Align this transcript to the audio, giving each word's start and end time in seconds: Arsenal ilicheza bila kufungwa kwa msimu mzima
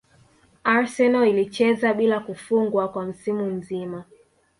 Arsenal 0.63 1.27
ilicheza 1.27 1.93
bila 1.93 2.19
kufungwa 2.19 2.89
kwa 2.91 3.05
msimu 3.05 3.45
mzima 3.51 4.05